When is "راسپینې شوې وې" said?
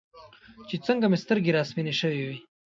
1.57-2.37